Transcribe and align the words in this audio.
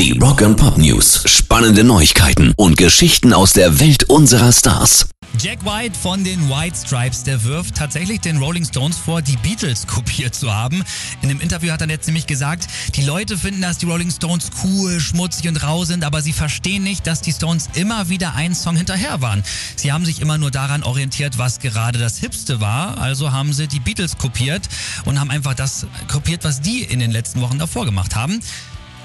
Die 0.00 0.12
Rock 0.18 0.40
and 0.40 0.56
Pop 0.56 0.78
News. 0.78 1.24
Spannende 1.26 1.84
Neuigkeiten 1.84 2.54
und 2.56 2.78
Geschichten 2.78 3.34
aus 3.34 3.52
der 3.52 3.80
Welt 3.80 4.04
unserer 4.04 4.50
Stars. 4.50 5.10
Jack 5.38 5.62
White 5.66 5.92
von 5.94 6.24
den 6.24 6.48
White 6.48 6.74
Stripes, 6.74 7.22
der 7.22 7.44
wirft 7.44 7.74
tatsächlich 7.74 8.18
den 8.22 8.38
Rolling 8.38 8.64
Stones 8.64 8.96
vor, 8.96 9.20
die 9.20 9.36
Beatles 9.36 9.86
kopiert 9.86 10.34
zu 10.34 10.50
haben. 10.54 10.82
In 11.20 11.28
einem 11.28 11.42
Interview 11.42 11.70
hat 11.70 11.82
er 11.82 11.88
jetzt 11.90 12.06
nämlich 12.06 12.26
gesagt, 12.26 12.66
die 12.96 13.02
Leute 13.02 13.36
finden, 13.36 13.60
dass 13.60 13.76
die 13.76 13.84
Rolling 13.84 14.10
Stones 14.10 14.48
cool, 14.64 15.00
schmutzig 15.00 15.46
und 15.48 15.62
rau 15.62 15.84
sind, 15.84 16.02
aber 16.02 16.22
sie 16.22 16.32
verstehen 16.32 16.82
nicht, 16.82 17.06
dass 17.06 17.20
die 17.20 17.32
Stones 17.32 17.68
immer 17.74 18.08
wieder 18.08 18.34
einen 18.34 18.54
Song 18.54 18.76
hinterher 18.76 19.20
waren. 19.20 19.44
Sie 19.76 19.92
haben 19.92 20.06
sich 20.06 20.22
immer 20.22 20.38
nur 20.38 20.50
daran 20.50 20.82
orientiert, 20.82 21.36
was 21.36 21.58
gerade 21.58 21.98
das 21.98 22.16
Hipste 22.16 22.58
war, 22.62 22.96
also 22.96 23.32
haben 23.32 23.52
sie 23.52 23.68
die 23.68 23.80
Beatles 23.80 24.16
kopiert 24.16 24.66
und 25.04 25.20
haben 25.20 25.30
einfach 25.30 25.52
das 25.52 25.86
kopiert, 26.10 26.42
was 26.44 26.62
die 26.62 26.84
in 26.84 27.00
den 27.00 27.10
letzten 27.10 27.42
Wochen 27.42 27.58
davor 27.58 27.84
gemacht 27.84 28.16
haben. 28.16 28.40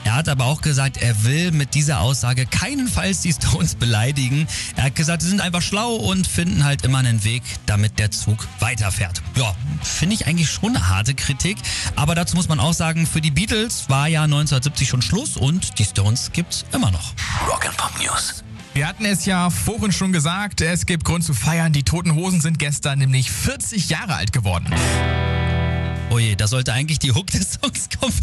Er 0.06 0.14
hat 0.14 0.30
aber 0.30 0.46
auch 0.46 0.62
gesagt, 0.62 0.98
er 0.98 1.24
will 1.24 1.52
mit 1.52 1.74
dieser 1.74 2.00
Aussage 2.00 2.46
keinenfalls 2.46 3.22
die 3.22 3.34
Stones 3.34 3.74
beleidigen. 3.74 4.48
Er 4.76 4.84
hat 4.84 4.96
gesagt, 4.96 5.24
sie 5.24 5.30
sind 5.30 5.42
einfach 5.42 5.64
schlau 5.64 5.96
und 5.96 6.28
finden 6.28 6.64
halt 6.64 6.86
immer 6.86 7.00
einen 7.00 7.24
Weg, 7.24 7.42
damit 7.66 7.98
der 7.98 8.12
Zug 8.12 8.48
weiterfährt. 8.60 9.24
Ja, 9.36 9.56
finde 9.82 10.14
ich 10.14 10.28
eigentlich 10.28 10.52
schon 10.52 10.76
eine 10.76 10.90
harte 10.90 11.16
Kritik. 11.16 11.58
Aber 11.96 12.14
dazu 12.14 12.36
muss 12.36 12.48
man 12.48 12.60
auch 12.60 12.74
sagen, 12.74 13.08
für 13.08 13.20
die 13.20 13.32
Beatles 13.32 13.90
war 13.90 14.08
ja 14.08 14.22
1970 14.22 14.88
schon 14.88 15.02
Schluss 15.02 15.38
und 15.38 15.80
die 15.80 15.86
Stones 15.86 16.32
gibt's 16.32 16.66
immer 16.72 16.92
noch. 16.92 17.14
Rock 17.50 17.66
and 17.66 17.76
Pop 17.76 18.00
News. 18.00 18.44
Wir 18.76 18.88
hatten 18.88 19.06
es 19.06 19.26
ja 19.26 19.50
vorhin 19.50 19.92
schon 19.92 20.12
gesagt, 20.12 20.62
es 20.62 20.86
gibt 20.86 21.04
Grund 21.04 21.24
zu 21.24 21.34
feiern. 21.34 21.74
Die 21.74 21.82
Toten 21.82 22.14
Hosen 22.14 22.42
sind 22.42 22.60
gestern 22.60 23.00
nämlich 23.00 23.32
40 23.32 23.90
Jahre 23.90 24.14
alt 24.14 24.34
geworden. 24.34 24.68
Oje, 26.12 26.32
oh 26.32 26.36
da 26.36 26.48
sollte 26.48 26.74
eigentlich 26.74 27.00
die 27.00 27.12
Hook 27.12 27.28
des 27.28 27.54
Songs 27.54 27.90
kommen. 28.00 28.14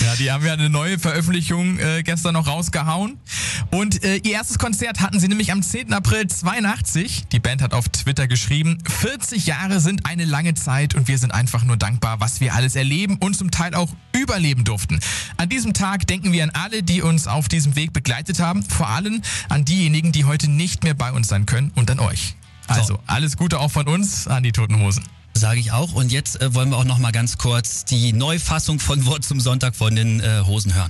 ja, 0.00 0.14
die 0.16 0.30
haben 0.30 0.44
ja 0.44 0.52
eine 0.52 0.70
neue 0.70 0.98
Veröffentlichung 0.98 1.78
äh, 1.78 2.02
gestern 2.02 2.34
noch 2.34 2.46
rausgehauen. 2.46 3.18
Und 3.70 4.04
äh, 4.04 4.16
ihr 4.16 4.32
erstes 4.32 4.58
Konzert 4.58 5.00
hatten 5.00 5.18
sie 5.18 5.28
nämlich 5.28 5.50
am 5.52 5.62
10. 5.62 5.92
April 5.92 6.26
82. 6.26 7.28
Die 7.32 7.40
Band 7.40 7.62
hat 7.62 7.74
auf 7.74 7.88
Twitter 7.88 8.28
geschrieben, 8.28 8.78
40 8.88 9.46
Jahre 9.46 9.80
sind 9.80 10.06
eine 10.06 10.24
lange 10.24 10.54
Zeit 10.54 10.94
und 10.94 11.08
wir 11.08 11.18
sind 11.18 11.32
einfach 11.32 11.64
nur 11.64 11.76
dankbar, 11.76 12.20
was 12.20 12.40
wir 12.40 12.54
alles 12.54 12.76
erleben 12.76 13.16
und 13.18 13.34
zum 13.36 13.50
Teil 13.50 13.74
auch 13.74 13.88
überleben 14.12 14.64
durften. 14.64 15.00
An 15.36 15.48
diesem 15.48 15.74
Tag 15.74 16.06
denken 16.06 16.32
wir 16.32 16.44
an 16.44 16.50
alle, 16.50 16.82
die 16.82 17.02
uns 17.02 17.26
auf 17.26 17.48
diesem 17.48 17.76
Weg 17.76 17.92
begleitet 17.92 18.40
haben, 18.40 18.62
vor 18.62 18.88
allem 18.88 19.20
an 19.48 19.64
diejenigen, 19.64 20.12
die 20.12 20.24
heute 20.24 20.50
nicht 20.50 20.84
mehr 20.84 20.94
bei 20.94 21.12
uns 21.12 21.28
sein 21.28 21.46
können 21.46 21.72
und 21.74 21.90
an 21.90 21.98
euch. 21.98 22.36
Also, 22.68 22.98
alles 23.06 23.36
Gute 23.36 23.58
auch 23.58 23.70
von 23.70 23.88
uns 23.88 24.26
an 24.28 24.42
die 24.42 24.52
Toten 24.52 24.80
Hosen. 24.80 25.04
Sage 25.42 25.58
ich 25.58 25.72
auch. 25.72 25.92
Und 25.94 26.12
jetzt 26.12 26.40
äh, 26.40 26.54
wollen 26.54 26.70
wir 26.70 26.76
auch 26.76 26.84
noch 26.84 26.98
mal 26.98 27.10
ganz 27.10 27.36
kurz 27.36 27.84
die 27.84 28.12
Neufassung 28.12 28.78
von 28.78 29.04
Wort 29.06 29.24
zum 29.24 29.40
Sonntag 29.40 29.74
von 29.74 29.96
den 29.96 30.20
äh, 30.20 30.42
Hosen 30.46 30.72
hören. 30.72 30.86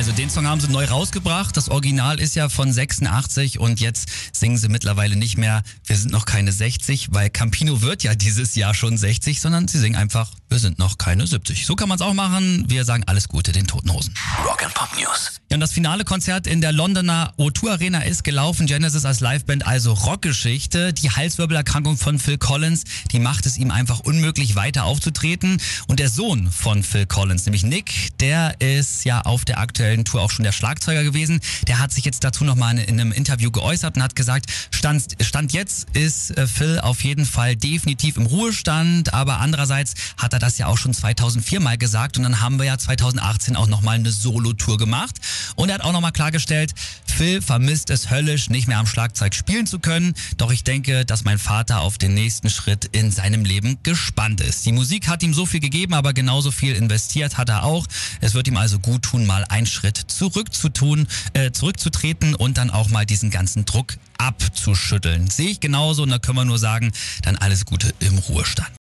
Also 0.00 0.12
den 0.12 0.30
Song 0.30 0.46
haben 0.46 0.62
sie 0.62 0.68
neu 0.68 0.86
rausgebracht. 0.86 1.54
Das 1.58 1.68
Original 1.68 2.18
ist 2.20 2.34
ja 2.34 2.48
von 2.48 2.72
86 2.72 3.58
und 3.58 3.80
jetzt 3.80 4.08
singen 4.32 4.56
sie 4.56 4.70
mittlerweile 4.70 5.14
nicht 5.14 5.36
mehr, 5.36 5.62
wir 5.84 5.94
sind 5.94 6.10
noch 6.10 6.24
keine 6.24 6.52
60, 6.52 7.08
weil 7.12 7.28
Campino 7.28 7.82
wird 7.82 8.02
ja 8.02 8.14
dieses 8.14 8.54
Jahr 8.54 8.72
schon 8.72 8.96
60, 8.96 9.42
sondern 9.42 9.68
sie 9.68 9.78
singen 9.78 9.96
einfach, 9.96 10.30
wir 10.50 10.58
sind 10.58 10.78
noch 10.78 10.98
keine 10.98 11.26
70. 11.26 11.66
So 11.66 11.76
kann 11.76 11.88
man 11.88 11.96
es 11.96 12.02
auch 12.02 12.14
machen. 12.14 12.64
Wir 12.68 12.84
sagen 12.84 13.04
alles 13.06 13.28
Gute 13.28 13.52
den 13.52 13.66
Toten 13.66 13.92
Hosen. 13.92 14.14
Rock 14.44 14.64
and 14.64 14.74
Pop 14.74 14.90
News. 14.98 15.40
Ja, 15.50 15.56
und 15.56 15.60
das 15.60 15.72
finale 15.72 16.04
Konzert 16.04 16.46
in 16.46 16.60
der 16.60 16.72
Londoner 16.72 17.32
O2 17.38 17.70
Arena 17.70 18.00
ist 18.00 18.24
gelaufen. 18.24 18.66
Genesis 18.66 19.04
als 19.04 19.20
Liveband, 19.20 19.66
also 19.66 19.92
Rockgeschichte. 19.92 20.92
Die 20.92 21.10
Halswirbelerkrankung 21.10 21.96
von 21.96 22.18
Phil 22.18 22.38
Collins, 22.38 22.84
die 23.12 23.18
macht 23.18 23.46
es 23.46 23.56
ihm 23.58 23.70
einfach 23.70 24.00
unmöglich 24.00 24.54
weiter 24.54 24.84
aufzutreten. 24.84 25.60
Und 25.86 26.00
der 26.00 26.08
Sohn 26.08 26.50
von 26.50 26.82
Phil 26.82 27.06
Collins, 27.06 27.46
nämlich 27.46 27.62
Nick, 27.62 28.18
der 28.18 28.60
ist 28.60 29.04
ja 29.04 29.22
auf 29.22 29.44
der 29.44 29.58
aktuellen 29.58 30.00
aktuellen 30.00 30.04
Tour 30.04 30.20
auch 30.20 30.30
schon 30.30 30.44
der 30.44 30.52
Schlagzeuger 30.52 31.04
gewesen. 31.04 31.40
Der 31.68 31.78
hat 31.78 31.92
sich 31.92 32.04
jetzt 32.04 32.24
dazu 32.24 32.44
nochmal 32.44 32.78
in 32.78 33.00
einem 33.00 33.12
Interview 33.12 33.50
geäußert 33.50 33.96
und 33.96 34.02
hat 34.02 34.16
gesagt, 34.16 34.46
Stand, 34.70 35.16
Stand 35.20 35.52
jetzt 35.52 35.86
ist 35.92 36.36
äh, 36.36 36.46
Phil 36.46 36.80
auf 36.80 37.04
jeden 37.04 37.24
Fall 37.24 37.56
definitiv 37.56 38.16
im 38.16 38.26
Ruhestand, 38.26 39.14
aber 39.14 39.38
andererseits 39.38 39.94
hat 40.16 40.32
er 40.32 40.39
das 40.40 40.58
ja 40.58 40.66
auch 40.66 40.78
schon 40.78 40.92
2004 40.92 41.60
mal 41.60 41.78
gesagt 41.78 42.16
und 42.16 42.24
dann 42.24 42.40
haben 42.40 42.58
wir 42.58 42.66
ja 42.66 42.78
2018 42.78 43.56
auch 43.56 43.68
nochmal 43.68 43.96
eine 43.96 44.10
Solo-Tour 44.10 44.78
gemacht 44.78 45.16
und 45.56 45.68
er 45.68 45.76
hat 45.76 45.82
auch 45.82 45.92
nochmal 45.92 46.12
klargestellt, 46.12 46.74
Phil 47.06 47.42
vermisst 47.42 47.90
es 47.90 48.10
höllisch, 48.10 48.50
nicht 48.50 48.66
mehr 48.66 48.78
am 48.78 48.86
Schlagzeug 48.86 49.34
spielen 49.34 49.66
zu 49.66 49.78
können, 49.78 50.14
doch 50.38 50.50
ich 50.50 50.64
denke, 50.64 51.04
dass 51.04 51.24
mein 51.24 51.38
Vater 51.38 51.80
auf 51.80 51.98
den 51.98 52.14
nächsten 52.14 52.50
Schritt 52.50 52.86
in 52.86 53.10
seinem 53.10 53.44
Leben 53.44 53.78
gespannt 53.82 54.40
ist. 54.40 54.64
Die 54.64 54.72
Musik 54.72 55.08
hat 55.08 55.22
ihm 55.22 55.34
so 55.34 55.46
viel 55.46 55.60
gegeben, 55.60 55.94
aber 55.94 56.12
genauso 56.12 56.50
viel 56.50 56.74
investiert 56.74 57.36
hat 57.36 57.48
er 57.48 57.64
auch. 57.64 57.86
Es 58.20 58.34
wird 58.34 58.48
ihm 58.48 58.56
also 58.56 58.78
gut 58.78 59.02
tun, 59.02 59.26
mal 59.26 59.44
einen 59.44 59.66
Schritt 59.66 59.96
zurückzutun, 59.96 61.06
äh, 61.34 61.50
zurückzutreten 61.50 62.34
und 62.34 62.56
dann 62.56 62.70
auch 62.70 62.88
mal 62.88 63.04
diesen 63.04 63.30
ganzen 63.30 63.64
Druck 63.64 63.98
abzuschütteln. 64.18 65.28
Sehe 65.28 65.50
ich 65.50 65.60
genauso 65.60 66.02
und 66.02 66.10
da 66.10 66.18
können 66.18 66.38
wir 66.38 66.44
nur 66.44 66.58
sagen, 66.58 66.92
dann 67.22 67.36
alles 67.36 67.66
Gute 67.66 67.92
im 68.00 68.18
Ruhestand. 68.18 68.70